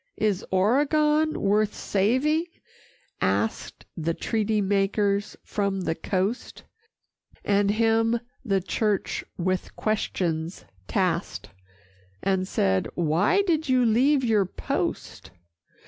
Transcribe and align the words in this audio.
"Is 0.17 0.43
Oregon 0.49 1.39
worth 1.39 1.75
saving?" 1.75 2.45
asked 3.21 3.85
The 3.95 4.15
treaty 4.15 4.59
makers 4.59 5.37
from 5.43 5.81
the 5.81 5.93
coast; 5.93 6.63
And 7.45 7.69
him 7.69 8.19
the 8.43 8.61
church 8.61 9.23
with 9.37 9.75
questions 9.75 10.65
tasked, 10.87 11.51
And 12.23 12.47
said, 12.47 12.87
"Why 12.95 13.43
did 13.43 13.69
you 13.69 13.85
leave 13.85 14.23
your 14.23 14.47
post?" 14.47 15.29